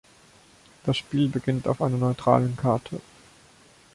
[0.83, 3.01] Das Spiel beginnt auf einer neutralen Karte.